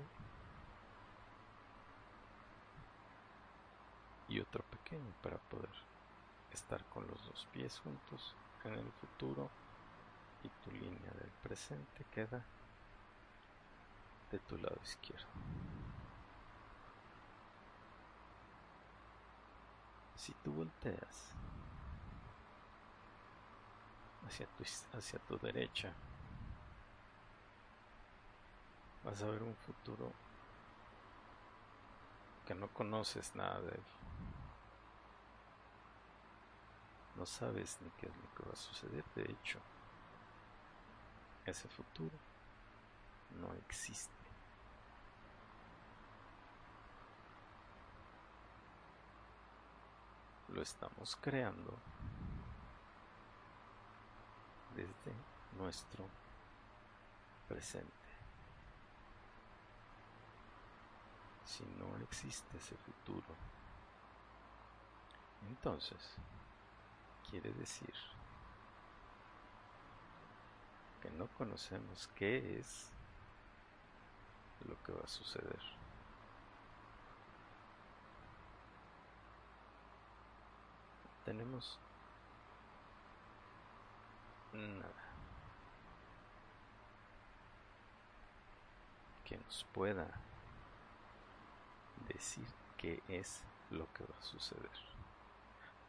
y 4.28 4.40
otro 4.40 4.62
pequeño 4.64 5.12
para 5.22 5.38
poder 5.38 5.70
estar 6.52 6.84
con 6.86 7.06
los 7.06 7.24
dos 7.26 7.46
pies 7.52 7.78
juntos 7.80 8.34
en 8.64 8.74
el 8.74 8.92
futuro 8.92 9.50
y 10.42 10.48
tu 10.48 10.70
línea 10.70 11.10
del 11.12 11.30
presente 11.42 12.04
queda 12.12 12.44
de 14.30 14.38
tu 14.38 14.56
lado 14.56 14.78
izquierdo. 14.82 15.26
Si 20.16 20.32
tú 20.44 20.52
volteas 20.52 21.32
hacia 24.30 24.46
tu, 24.46 24.64
hacia 24.96 25.18
tu 25.18 25.38
derecha, 25.38 25.92
vas 29.04 29.20
a 29.22 29.26
ver 29.26 29.42
un 29.42 29.56
futuro 29.56 30.12
que 32.46 32.54
no 32.54 32.68
conoces 32.68 33.34
nada 33.34 33.60
de 33.60 33.70
él. 33.70 33.82
No 37.16 37.26
sabes 37.26 37.76
ni 37.82 37.90
qué 37.90 38.06
es 38.06 38.16
lo 38.16 38.34
que 38.34 38.44
va 38.44 38.52
a 38.52 38.56
suceder. 38.56 39.04
De 39.16 39.22
hecho, 39.22 39.58
ese 41.44 41.68
futuro 41.68 42.16
no 43.40 43.52
existe. 43.54 44.14
Lo 50.48 50.62
estamos 50.62 51.16
creando 51.16 51.78
desde 54.74 55.14
nuestro 55.58 56.06
presente. 57.48 57.90
Si 61.44 61.64
no 61.64 61.96
existe 62.04 62.56
ese 62.56 62.76
futuro, 62.76 63.34
entonces 65.48 66.14
quiere 67.28 67.52
decir 67.52 67.94
que 71.02 71.10
no 71.10 71.26
conocemos 71.28 72.08
qué 72.14 72.58
es 72.58 72.90
lo 74.68 74.80
que 74.82 74.92
va 74.92 75.02
a 75.02 75.08
suceder. 75.08 75.60
Tenemos 81.24 81.78
nada 84.52 85.10
que 89.30 89.36
nos 89.36 89.64
pueda 89.72 90.08
decir 92.08 92.46
qué 92.76 93.00
es 93.06 93.44
lo 93.70 93.86
que 93.92 94.02
va 94.02 94.18
a 94.18 94.22
suceder. 94.22 94.70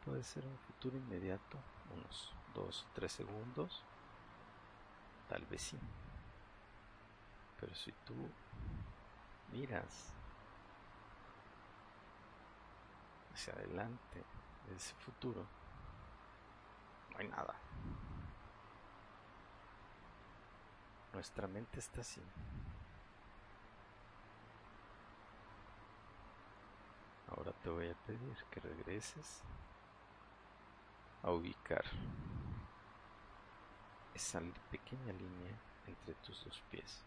Puede 0.05 0.23
ser 0.23 0.45
un 0.45 0.57
futuro 0.59 0.95
inmediato, 0.95 1.57
unos 1.91 2.31
2 2.53 2.83
o 2.83 2.85
3 2.93 3.11
segundos, 3.11 3.83
tal 5.27 5.43
vez 5.47 5.61
sí. 5.61 5.79
Pero 7.59 7.73
si 7.73 7.91
tú 8.05 8.13
miras 9.51 10.13
hacia 13.33 13.53
adelante 13.53 14.23
de 14.67 14.75
ese 14.75 14.93
futuro, 14.95 15.45
no 17.11 17.17
hay 17.17 17.27
nada. 17.27 17.55
Nuestra 21.13 21.47
mente 21.47 21.79
está 21.79 22.01
así. 22.01 22.21
Ahora 27.27 27.51
te 27.63 27.69
voy 27.69 27.89
a 27.89 27.95
pedir 28.05 28.37
que 28.51 28.59
regreses 28.59 29.41
a 31.23 31.31
ubicar 31.31 31.83
esa 34.13 34.41
pequeña 34.69 35.13
línea 35.13 35.55
entre 35.87 36.13
tus 36.15 36.43
dos 36.43 36.61
pies. 36.69 37.03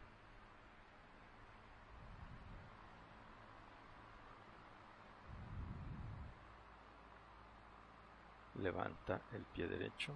levanta 8.55 9.21
el 9.33 9.43
pie 9.43 9.67
derecho 9.67 10.15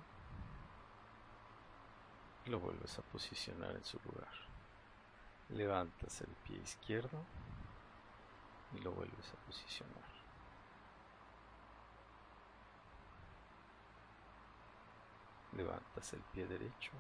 y 2.49 2.51
lo 2.51 2.61
vuelves 2.61 2.99
a 2.99 3.03
posicionar 3.03 3.77
en 3.77 3.85
su 3.85 3.99
lugar. 3.99 4.33
Levantas 5.51 6.23
el 6.23 6.35
pie 6.47 6.57
izquierdo 6.57 7.23
y 8.75 8.79
lo 8.81 8.93
vuelves 8.93 9.31
a 9.35 9.47
posicionar. 9.47 10.09
Levantas 15.53 16.13
el 16.15 16.23
pie 16.23 16.47
derecho 16.47 16.93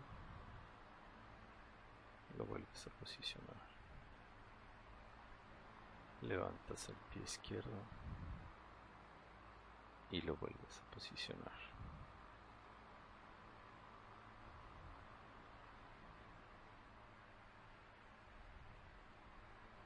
y 2.34 2.36
lo 2.36 2.44
vuelves 2.44 2.86
a 2.86 2.90
posicionar. 3.00 3.68
Levantas 6.20 6.90
el 6.90 6.96
pie 7.10 7.22
izquierdo 7.22 7.82
y 10.10 10.20
lo 10.20 10.36
vuelves 10.36 10.78
a 10.78 10.90
posicionar. 10.90 11.77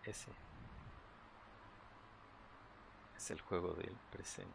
Ese 0.05 0.33
es 3.17 3.31
el 3.31 3.41
juego 3.41 3.73
del 3.75 3.97
presente. 4.11 4.53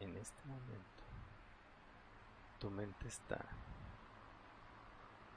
En 0.00 0.16
este 0.16 0.44
momento, 0.46 1.02
tu 2.58 2.70
mente 2.70 3.06
está 3.06 3.40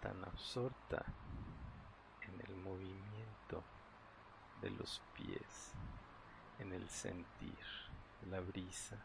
tan 0.01 0.23
absorta 0.25 1.05
en 2.21 2.41
el 2.47 2.55
movimiento 2.57 3.63
de 4.61 4.71
los 4.71 5.01
pies, 5.15 5.71
en 6.59 6.73
el 6.73 6.89
sentir 6.89 7.57
la 8.29 8.39
brisa, 8.39 8.97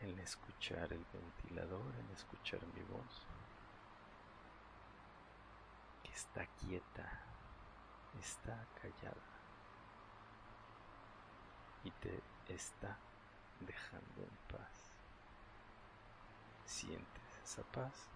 en 0.00 0.18
escuchar 0.18 0.92
el 0.92 1.04
ventilador, 1.12 1.94
en 1.96 2.10
escuchar 2.14 2.60
mi 2.74 2.82
voz, 2.82 3.26
que 6.02 6.12
está 6.12 6.46
quieta, 6.46 7.24
está 8.20 8.66
callada 8.80 9.36
y 11.84 11.90
te 11.92 12.22
está 12.48 12.98
dejando 13.60 14.22
en 14.22 14.56
paz. 14.56 14.92
¿Sientes 16.64 17.38
esa 17.44 17.62
paz? 17.62 18.15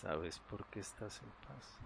¿Sabes 0.00 0.38
por 0.38 0.64
qué 0.66 0.78
estás 0.78 1.20
en 1.22 1.30
paz? 1.48 1.76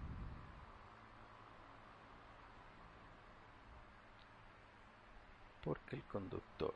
Porque 5.63 5.95
el 5.95 6.03
conductor 6.03 6.75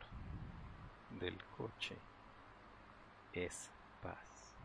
del 1.19 1.37
coche 1.55 1.95
es 3.33 3.69
paz. 4.01 4.55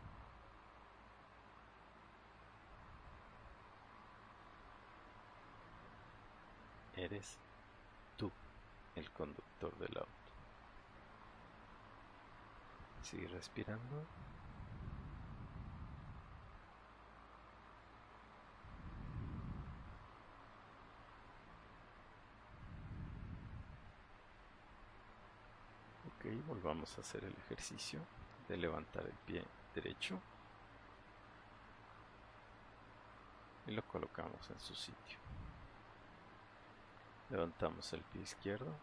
Eres 6.95 7.37
tú 8.17 8.31
el 8.95 9.11
conductor 9.11 9.77
del 9.77 9.95
auto. 9.95 10.09
Sigue 13.03 13.27
respirando. 13.27 14.07
Volvamos 26.83 26.97
a 26.97 27.01
hacer 27.01 27.23
el 27.23 27.33
ejercicio 27.45 28.01
de 28.49 28.57
levantar 28.57 29.05
el 29.05 29.13
pie 29.25 29.41
derecho 29.73 30.19
y 33.67 33.71
lo 33.71 33.81
colocamos 33.87 34.49
en 34.49 34.59
su 34.59 34.75
sitio. 34.75 35.17
Levantamos 37.29 37.93
el 37.93 38.01
pie 38.01 38.21
izquierdo 38.23 38.75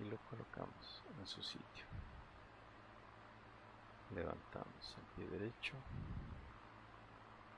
y 0.00 0.04
lo 0.10 0.16
colocamos 0.28 1.04
en 1.20 1.26
su 1.26 1.40
sitio. 1.40 1.86
Levantamos 4.12 4.96
el 4.98 5.04
pie 5.14 5.38
derecho, 5.38 5.74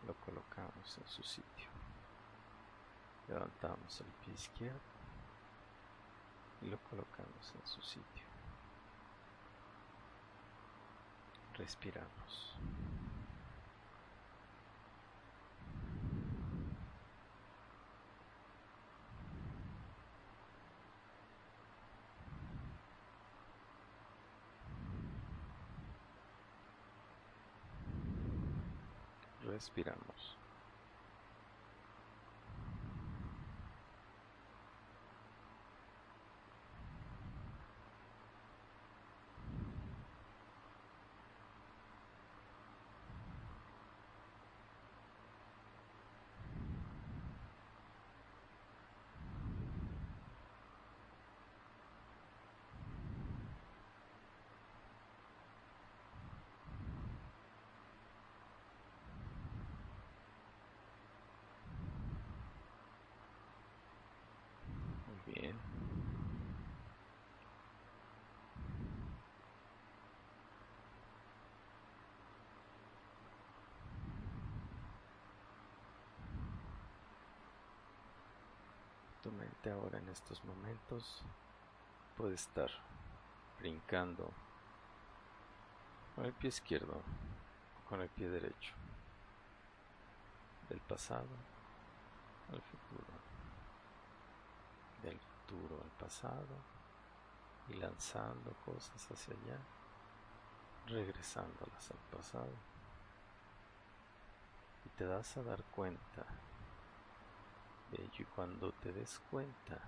lo 0.07 0.12
colocamos 0.16 0.98
en 0.98 1.07
su 1.07 1.22
sitio. 1.22 1.68
Levantamos 3.26 4.00
el 4.02 4.12
pie 4.22 4.35
izquierdo 4.35 4.80
y 6.61 6.66
lo 6.66 6.78
colocamos 6.90 7.54
en 7.54 7.66
su 7.66 7.80
sitio. 7.80 8.34
Respiramos. 11.58 12.54
Respiramos. 29.44 30.43
Tu 79.24 79.32
mente 79.32 79.70
ahora 79.70 79.98
en 79.98 80.08
estos 80.10 80.44
momentos 80.44 81.22
puede 82.14 82.34
estar 82.34 82.70
brincando 83.58 84.30
con 86.14 86.26
el 86.26 86.34
pie 86.34 86.48
izquierdo 86.48 86.92
o 86.98 87.88
con 87.88 88.02
el 88.02 88.10
pie 88.10 88.28
derecho, 88.28 88.74
del 90.68 90.78
pasado 90.80 91.30
al 92.52 92.60
futuro, 92.60 93.14
del 95.02 95.18
futuro 95.18 95.82
al 95.82 96.06
pasado 96.06 96.58
y 97.70 97.76
lanzando 97.76 98.52
cosas 98.62 99.10
hacia 99.10 99.32
allá, 99.32 99.58
regresándolas 100.87 101.90
al 101.90 102.18
pasado. 102.18 102.52
Y 104.84 104.90
te 104.90 105.06
das 105.06 105.34
a 105.38 105.42
dar 105.42 105.64
cuenta 105.74 106.26
y 107.92 108.25
cuando 108.25 108.73
te 108.73 108.92
des 108.92 109.20
cuenta 109.31 109.81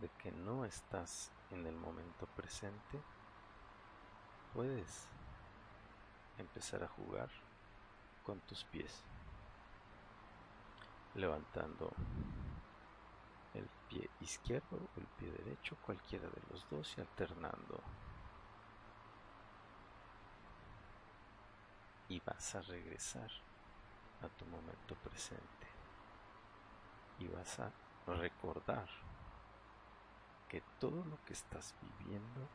de 0.00 0.08
que 0.10 0.30
no 0.30 0.64
estás 0.64 1.30
en 1.50 1.66
el 1.66 1.74
momento 1.74 2.26
presente, 2.26 3.02
puedes 4.52 5.08
empezar 6.38 6.82
a 6.84 6.88
jugar 6.88 7.28
con 8.24 8.40
tus 8.40 8.64
pies, 8.64 9.02
levantando 11.14 11.92
el 13.54 13.68
pie 13.88 14.08
izquierdo 14.20 14.76
o 14.76 15.00
el 15.00 15.06
pie 15.06 15.30
derecho, 15.30 15.76
cualquiera 15.84 16.28
de 16.28 16.42
los 16.50 16.68
dos 16.70 16.94
y 16.96 17.00
alternando. 17.00 17.82
y 22.10 22.20
vas 22.20 22.54
a 22.54 22.62
regresar 22.62 23.30
a 24.22 24.28
tu 24.28 24.46
momento 24.46 24.94
presente 24.94 25.67
y 27.18 27.26
vas 27.28 27.58
a 27.58 27.70
recordar 28.06 28.88
que 30.48 30.62
todo 30.78 31.04
lo 31.04 31.22
que 31.24 31.34
estás 31.34 31.74
viviendo 31.82 32.48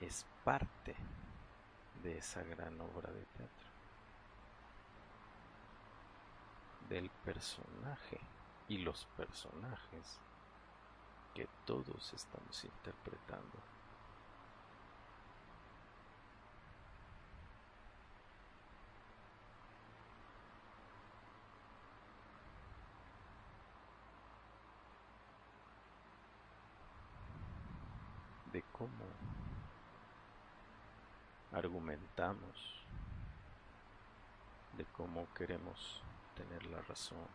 es 0.00 0.26
parte 0.44 0.94
de 2.02 2.18
esa 2.18 2.42
gran 2.42 2.80
obra 2.80 3.10
de 3.12 3.24
teatro, 3.24 3.68
del 6.88 7.10
personaje 7.10 8.20
y 8.68 8.78
los 8.78 9.06
personajes 9.16 10.18
que 11.34 11.48
todos 11.64 12.12
estamos 12.14 12.64
interpretando. 12.64 13.58
de 28.52 28.62
cómo 28.72 29.04
argumentamos, 31.52 32.84
de 34.76 34.84
queremos 35.34 36.02
tener 36.34 36.64
la 36.66 36.80
razón, 36.82 37.26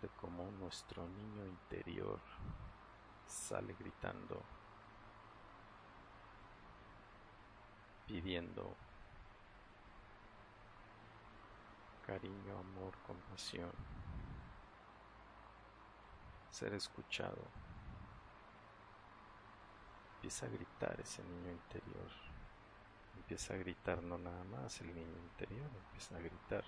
de 0.00 0.08
cómo 0.20 0.50
nuestro 0.52 1.06
niño 1.06 1.46
interior 1.46 2.20
sale 3.26 3.74
gritando, 3.78 4.42
pidiendo 8.06 8.74
cariño, 12.06 12.58
amor, 12.58 12.94
compasión, 13.06 13.72
ser 16.50 16.74
escuchado 16.74 17.64
empieza 20.24 20.46
a 20.46 20.48
gritar 20.48 20.98
ese 21.02 21.22
niño 21.22 21.50
interior. 21.50 22.23
Empieza 23.16 23.54
a 23.54 23.56
gritar 23.56 24.02
no 24.02 24.18
nada 24.18 24.44
más 24.44 24.80
el 24.80 24.94
niño 24.94 25.18
interior, 25.18 25.70
empieza 25.86 26.16
a 26.16 26.20
gritar 26.20 26.64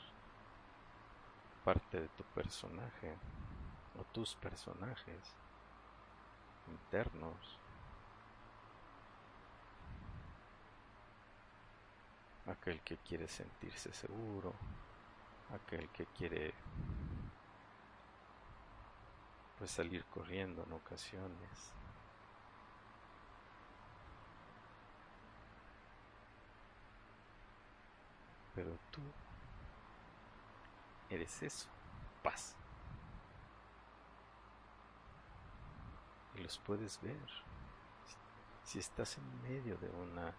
parte 1.65 2.01
de 2.01 2.09
tu 2.09 2.25
personaje 2.25 3.17
o 3.99 4.05
tus 4.05 4.35
personajes 4.37 5.35
internos. 6.69 7.59
Aquel 12.47 12.81
que 12.83 12.97
quiere 12.99 13.27
sentirse 13.27 13.93
seguro, 13.93 14.55
aquel 15.53 15.89
que 15.91 16.07
quiere 16.07 16.55
pues 19.59 19.71
salir 19.71 20.05
corriendo 20.05 20.63
en 20.65 20.73
ocasiones, 20.73 21.73
Pero 28.57 28.71
tú 28.91 29.03
eres 31.11 31.43
eso, 31.43 31.69
paz. 32.23 32.57
Y 36.35 36.43
los 36.43 36.59
puedes 36.59 37.01
ver. 37.03 37.29
Si 38.63 38.79
estás 38.79 39.19
en 39.19 39.43
medio 39.43 39.77
de 39.77 39.91
una, 39.91 40.33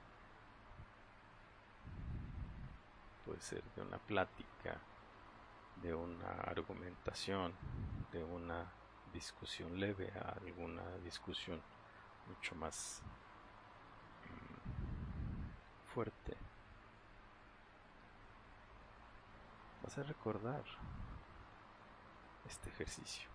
puede 3.23 3.39
ser 3.39 3.63
de 3.75 3.83
una 3.83 3.99
plática, 3.99 4.81
de 5.83 5.93
una 5.93 6.41
argumentación, 6.41 7.53
de 8.11 8.23
una 8.23 8.65
discusión 9.13 9.79
leve 9.79 10.11
a 10.19 10.31
alguna 10.31 10.97
discusión 11.03 11.61
mucho 12.27 12.55
más 12.55 13.01
mm, 14.25 15.93
fuerte 15.93 16.35
vas 19.87 19.97
a 19.99 20.03
recordar 20.03 20.65
este 22.45 22.69
ejercicio 22.69 23.29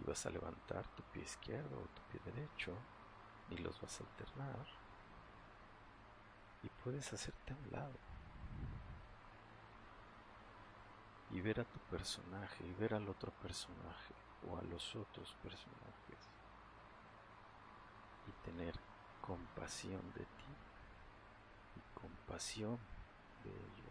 y 0.00 0.04
vas 0.04 0.24
a 0.24 0.30
levantar 0.30 0.86
tu 0.96 1.02
pie 1.02 1.22
izquierdo 1.22 1.80
o 1.80 1.88
tu 1.88 2.02
pie 2.10 2.32
derecho 2.32 2.74
y 3.50 3.58
los 3.58 3.78
vas 3.82 4.00
a 4.00 4.04
alternar 4.04 4.66
y 6.62 6.68
puedes 6.82 7.12
hacerte 7.12 7.52
a 7.52 7.56
un 7.56 7.70
lado 7.72 7.98
y 11.30 11.42
ver 11.42 11.60
a 11.60 11.64
tu 11.64 11.78
personaje 11.90 12.66
y 12.66 12.72
ver 12.72 12.94
al 12.94 13.06
otro 13.06 13.32
personaje 13.32 14.14
o 14.48 14.56
a 14.56 14.62
los 14.62 14.96
otros 14.96 15.34
personajes 15.42 16.30
y 18.28 18.44
tener 18.46 18.74
compasión 19.20 20.00
de 20.14 20.24
ti 20.24 20.56
y 21.76 22.00
compasión 22.00 22.78
de 23.44 23.50
ellos. 23.50 23.81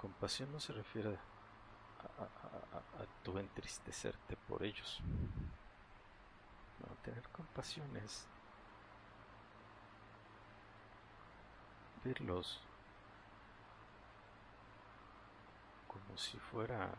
Compasión 0.00 0.50
no 0.50 0.58
se 0.58 0.72
refiere 0.72 1.18
a, 1.98 3.04
tu 3.22 3.36
entristecerte 3.36 4.34
por 4.48 4.62
ellos. 4.62 4.98
No, 6.78 6.94
tener 7.02 7.22
compasión 7.28 7.94
es 7.98 8.26
verlos 12.02 12.62
como 15.86 16.16
si 16.16 16.38
fuera 16.38 16.94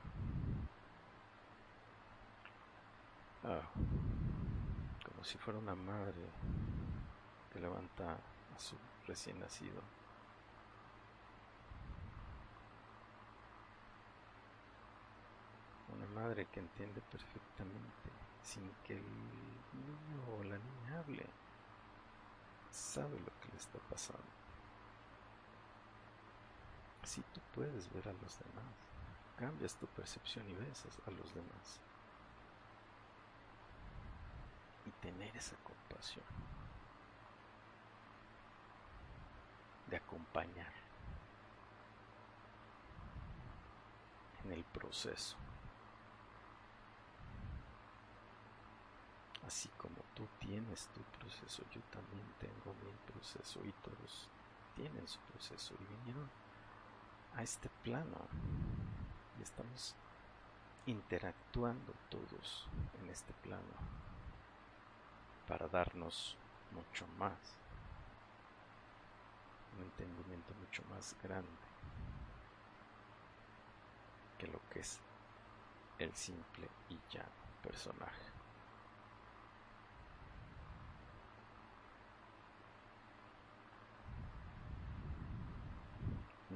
ah, 3.44 3.68
como 5.04 5.24
si 5.24 5.40
fuera 5.40 5.58
una 5.58 5.74
madre 5.74 6.30
que 7.52 7.60
levanta 7.60 8.14
a 8.14 8.60
su 8.60 8.76
recién 9.08 9.40
nacido 9.40 9.82
una 15.94 16.08
madre 16.08 16.46
que 16.46 16.60
entiende 16.60 17.02
perfectamente, 17.02 18.10
sin 18.44 18.70
que 18.84 18.98
el 18.98 19.04
niño 19.04 20.38
o 20.38 20.44
la 20.44 20.58
niña 20.58 21.00
hable, 21.00 21.26
sabe 22.72 23.20
lo 23.20 23.40
que 23.40 23.50
le 23.52 23.58
está 23.58 23.80
pasando. 23.90 24.24
Si 27.04 27.22
tú 27.34 27.42
puedes 27.54 27.92
ver 27.94 28.08
a 28.08 28.14
los 28.14 28.40
demás, 28.40 28.74
cambias 29.38 29.76
tu 29.76 29.88
percepción 29.88 30.48
y 30.50 30.54
ves 30.54 30.86
a 31.06 31.12
los 31.12 31.34
demás. 31.34 31.80
Y 34.86 34.92
tener 35.02 35.36
esa 35.36 35.56
compasión 35.58 36.26
de 39.88 39.98
acompañar 39.98 40.72
en 44.44 44.52
el 44.52 44.64
proceso. 44.64 45.38
Así 49.46 49.70
como 49.78 49.96
tú 50.14 50.28
tienes 50.40 50.88
tu 50.90 51.02
proceso, 51.20 51.64
yo 51.72 51.82
también 51.92 52.26
tengo 52.40 52.74
mi 52.84 52.92
proceso 53.12 53.60
y 53.66 53.72
todos 53.84 54.30
tienen 54.76 55.08
su 55.08 55.20
proceso 55.22 55.76
y 55.80 55.84
vinieron 55.98 56.30
a 57.36 57.44
este 57.44 57.70
plano 57.84 58.28
y 59.40 59.44
estamos 59.44 59.96
interactuando 60.86 61.94
todos 62.10 62.68
en 63.00 63.10
este 63.10 63.34
plano 63.34 63.74
para 65.48 65.68
darnos 65.68 66.38
mucho 66.72 67.06
más, 67.18 67.58
un 69.78 69.84
entendimiento 69.84 70.54
mucho 70.56 70.84
más 70.90 71.16
grande 71.22 71.50
que 74.38 74.48
lo 74.48 74.60
que 74.70 74.80
es 74.80 75.00
el 76.00 76.14
simple 76.16 76.68
y 76.90 77.00
llano 77.12 77.30
personaje. 77.62 78.31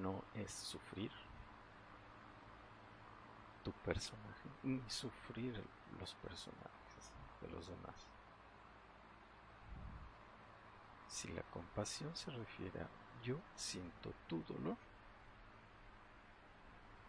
No 0.01 0.23
es 0.33 0.51
sufrir 0.51 1.11
tu 3.63 3.71
personaje, 3.71 4.49
ni 4.63 4.81
sufrir 4.89 5.63
los 5.99 6.13
personajes 6.15 7.11
de 7.41 7.47
los 7.49 7.67
demás. 7.67 7.95
Si 11.07 11.29
la 11.29 11.41
compasión 11.43 12.15
se 12.15 12.29
refiere 12.31 12.81
a 12.81 12.89
yo 13.23 13.39
siento 13.55 14.13
tu 14.27 14.43
dolor, 14.43 14.77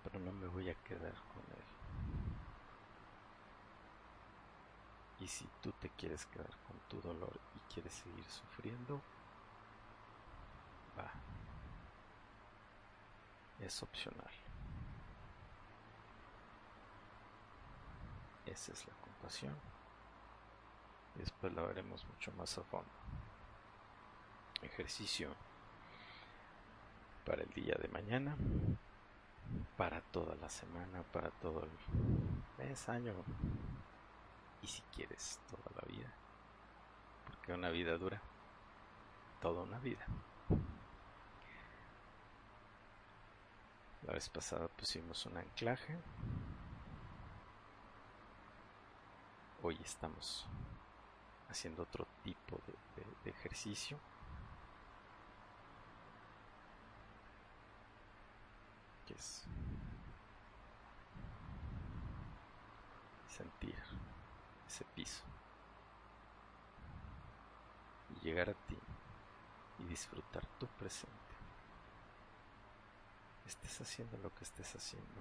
pero 0.02 0.18
no 0.20 0.32
me 0.32 0.46
voy 0.46 0.70
a 0.70 0.74
quedar 0.74 1.14
con 1.14 1.42
él. 1.42 1.64
Y 5.20 5.28
si 5.28 5.46
tú 5.62 5.72
te 5.72 5.90
quieres 5.90 6.24
quedar 6.26 6.56
con 6.66 6.78
tu 6.88 7.00
dolor 7.06 7.38
y 7.54 7.74
quieres 7.74 7.92
seguir 7.92 8.24
sufriendo, 8.24 9.02
va. 10.98 11.25
Es 13.60 13.82
opcional. 13.82 14.30
Esa 18.46 18.72
es 18.72 18.86
la 18.86 18.94
compasión. 18.94 19.56
Después 21.16 21.52
la 21.54 21.62
veremos 21.62 22.04
mucho 22.06 22.32
más 22.32 22.56
a 22.58 22.62
fondo. 22.62 22.90
Ejercicio 24.62 25.34
para 27.24 27.42
el 27.42 27.50
día 27.50 27.74
de 27.80 27.88
mañana, 27.88 28.36
para 29.76 30.00
toda 30.00 30.36
la 30.36 30.48
semana, 30.48 31.02
para 31.12 31.30
todo 31.30 31.64
el 31.64 31.70
mes, 32.58 32.88
año, 32.88 33.14
y 34.62 34.66
si 34.66 34.80
quieres 34.94 35.40
toda 35.50 35.64
la 35.74 35.92
vida, 35.92 36.12
porque 37.26 37.52
una 37.52 37.70
vida 37.70 37.98
dura, 37.98 38.22
toda 39.40 39.62
una 39.62 39.78
vida. 39.80 40.06
La 44.06 44.12
vez 44.12 44.28
pasada 44.28 44.68
pusimos 44.68 45.26
un 45.26 45.36
anclaje, 45.36 45.98
hoy 49.64 49.76
estamos 49.84 50.46
haciendo 51.48 51.82
otro 51.82 52.06
tipo 52.22 52.60
de, 53.24 53.30
ejercicio. 53.30 53.98
que 59.06 59.14
es 59.14 59.44
sentir 63.28 63.76
ese 64.66 64.84
piso 64.96 65.22
y 68.10 68.24
llegar 68.24 68.50
a 68.50 68.54
ti 68.54 68.76
y 69.78 69.84
disfrutar 69.84 70.44
tu 70.58 70.66
presente. 70.66 71.25
Estés 73.46 73.80
haciendo 73.80 74.18
lo 74.18 74.34
que 74.34 74.44
estés 74.44 74.74
haciendo. 74.74 75.20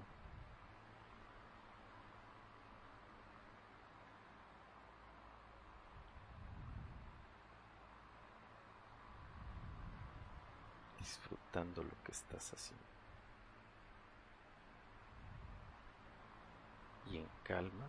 Disfrutando 10.97 11.83
lo 11.83 12.03
que 12.03 12.11
estás 12.11 12.51
haciendo. 12.53 12.83
Y 17.11 17.17
en 17.17 17.27
calma 17.43 17.87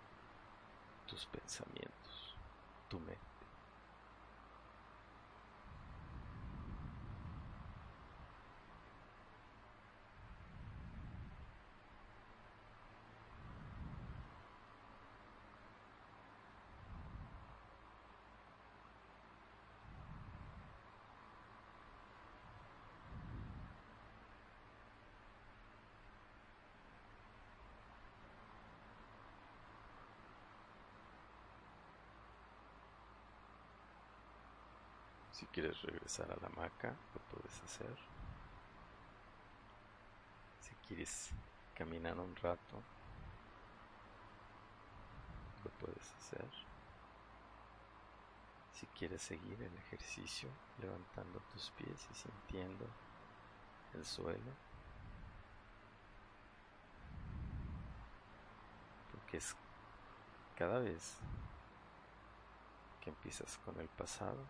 tus 1.06 1.24
pensamientos, 1.26 2.34
tu 2.88 3.00
mente. 3.00 3.35
Si 35.36 35.44
quieres 35.48 35.82
regresar 35.82 36.32
a 36.32 36.36
la 36.40 36.46
hamaca, 36.46 36.96
lo 37.14 37.20
puedes 37.30 37.62
hacer. 37.62 37.94
Si 40.62 40.74
quieres 40.88 41.30
caminar 41.74 42.18
un 42.18 42.34
rato, 42.36 42.82
lo 45.62 45.70
puedes 45.72 46.10
hacer. 46.14 46.48
Si 48.72 48.86
quieres 48.98 49.20
seguir 49.20 49.62
el 49.62 49.76
ejercicio 49.76 50.48
levantando 50.80 51.38
tus 51.52 51.70
pies 51.72 52.08
y 52.10 52.14
sintiendo 52.14 52.86
el 53.92 54.06
suelo, 54.06 54.52
porque 59.12 59.36
es 59.36 59.54
cada 60.56 60.78
vez 60.78 61.18
que 63.02 63.10
empiezas 63.10 63.58
con 63.58 63.78
el 63.78 63.88
pasado, 63.90 64.42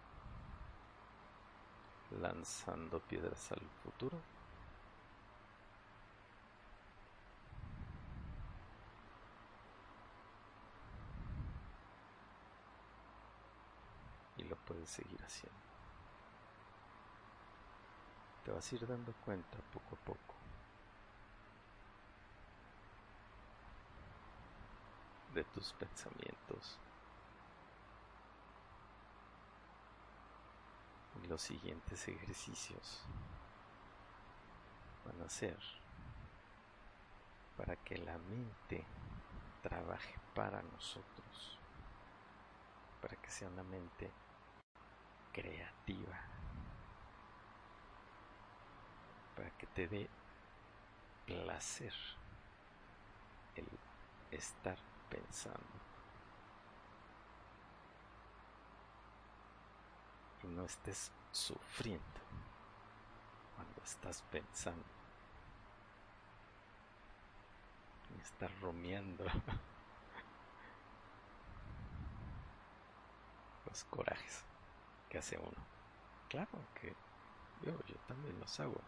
lanzando 2.10 3.00
piedras 3.00 3.52
al 3.52 3.60
futuro. 3.82 4.16
Y 14.36 14.44
lo 14.44 14.56
puedes 14.56 14.88
seguir 14.88 15.22
haciendo. 15.22 15.58
Te 18.44 18.52
vas 18.52 18.70
a 18.70 18.74
ir 18.74 18.86
dando 18.86 19.12
cuenta 19.24 19.58
poco 19.72 19.96
a 19.96 20.04
poco. 20.04 20.36
de 25.36 25.44
tus 25.44 25.74
pensamientos 25.74 26.78
los 31.28 31.42
siguientes 31.42 32.06
ejercicios 32.08 33.02
van 35.04 35.20
a 35.22 35.28
ser 35.28 35.58
para 37.56 37.76
que 37.76 37.98
la 37.98 38.18
mente 38.18 38.84
trabaje 39.62 40.14
para 40.34 40.62
nosotros, 40.62 41.58
para 43.00 43.16
que 43.16 43.30
sea 43.30 43.48
una 43.48 43.62
mente 43.64 44.10
creativa, 45.32 46.20
para 49.34 49.50
que 49.50 49.66
te 49.66 49.88
dé 49.88 50.08
placer 51.26 51.94
el 53.54 53.66
estar 54.30 54.78
pensando. 55.08 55.85
No 60.46 60.64
estés 60.64 61.10
sufriendo 61.32 62.04
cuando 63.54 63.82
estás 63.82 64.22
pensando 64.30 64.84
y 68.16 68.20
estás 68.20 68.50
rumiando 68.60 69.24
los 73.66 73.84
corajes 73.84 74.44
que 75.08 75.18
hace 75.18 75.38
uno. 75.38 75.66
Claro 76.28 76.58
que 76.80 76.94
yo, 77.62 77.72
yo 77.86 77.96
también 78.06 78.38
los 78.40 78.60
hago. 78.60 78.80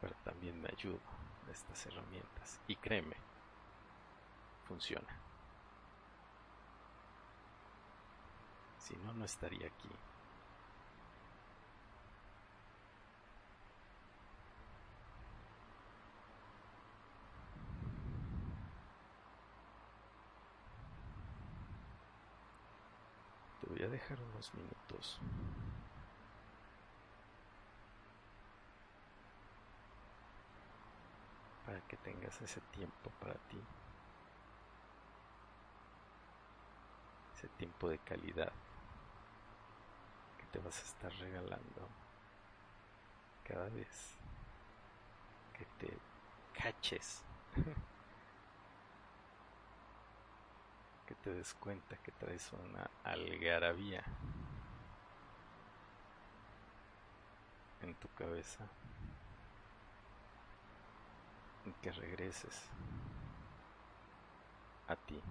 Pero 0.00 0.14
también 0.24 0.60
me 0.60 0.68
ayudo 0.68 1.00
estas 1.50 1.86
herramientas. 1.86 2.60
Y 2.66 2.76
créeme, 2.76 3.16
funciona. 4.66 5.25
Si 8.86 8.94
no, 8.98 9.12
no 9.14 9.24
estaría 9.24 9.66
aquí. 9.66 9.88
Te 23.60 23.66
voy 23.68 23.82
a 23.82 23.88
dejar 23.88 24.18
unos 24.22 24.54
minutos. 24.54 25.18
Para 31.64 31.80
que 31.88 31.96
tengas 31.96 32.40
ese 32.40 32.60
tiempo 32.72 33.10
para 33.20 33.34
ti. 33.34 33.58
Ese 37.34 37.48
tiempo 37.48 37.88
de 37.88 37.98
calidad 37.98 38.52
te 40.52 40.58
vas 40.58 40.78
a 40.78 40.84
estar 40.84 41.12
regalando 41.14 41.88
cada 43.44 43.68
vez 43.68 44.16
que 45.52 45.64
te 45.78 45.98
caches, 46.52 47.22
que 51.06 51.14
te 51.14 51.32
des 51.32 51.54
cuenta 51.54 51.96
que 51.98 52.12
traes 52.12 52.52
una 52.52 52.90
algarabía 53.04 54.04
en 57.82 57.94
tu 57.94 58.08
cabeza 58.14 58.66
y 61.64 61.72
que 61.82 61.92
regreses 61.92 62.68
a 64.88 64.96
ti. 64.96 65.22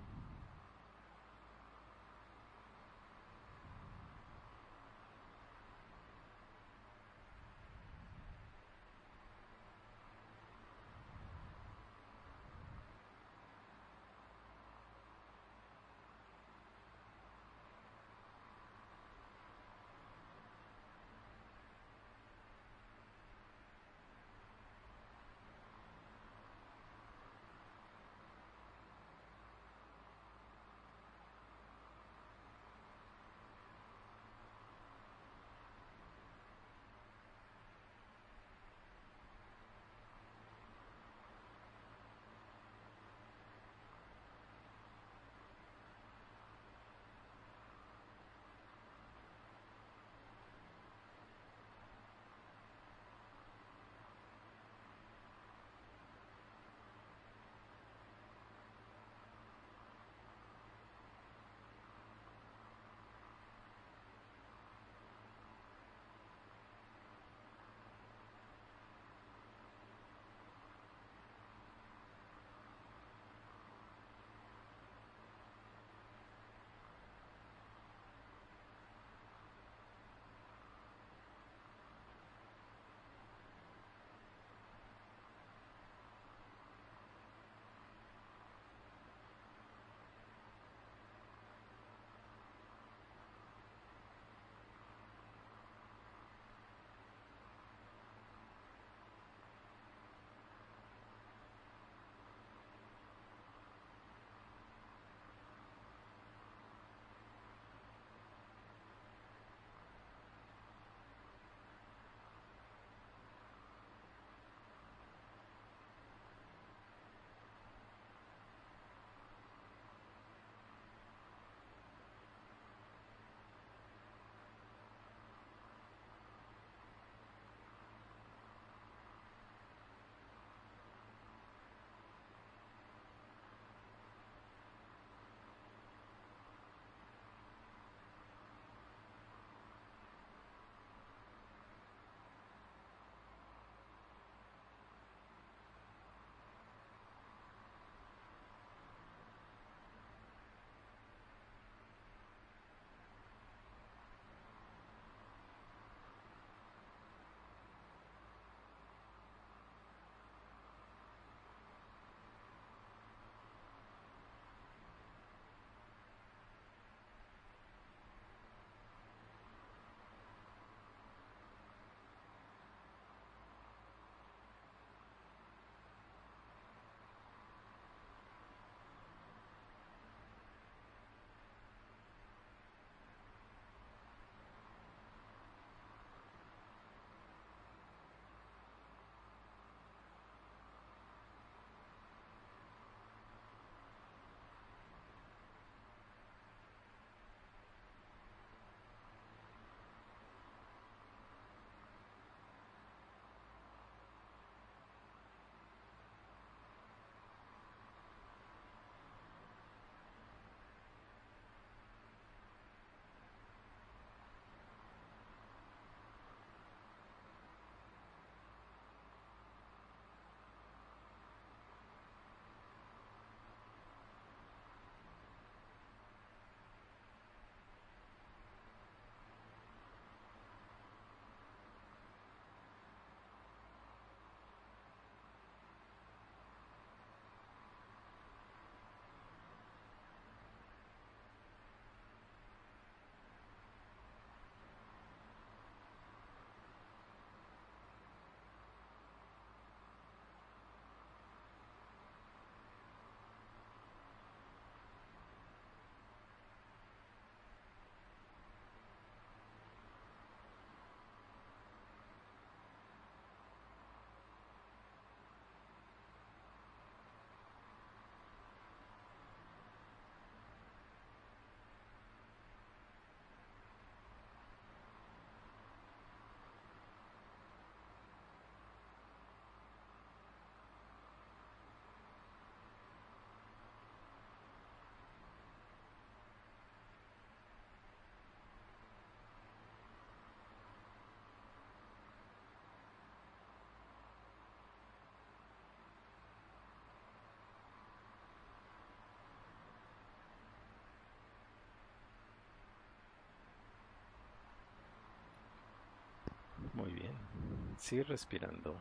Sigue 307.78 308.04
respirando. 308.04 308.76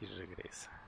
Y 0.00 0.06
regresa. 0.06 0.85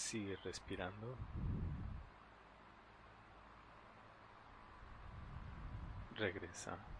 Sigue 0.00 0.34
respirando. 0.42 1.14
Regresa. 6.16 6.99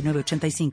906985. 0.00 0.70